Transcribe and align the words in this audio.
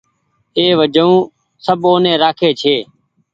اي 0.57 0.65
وجون 0.79 1.13
سب 1.65 1.79
اوني 1.89 2.13
رآکي 2.23 2.49
ڇي 2.61 2.75